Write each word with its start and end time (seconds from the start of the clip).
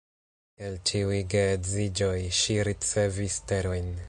El 0.67 0.77
ĉiuj 0.91 1.19
geedziĝoj, 1.35 2.17
ŝi 2.41 2.61
ricevis 2.71 3.41
terojn. 3.53 3.99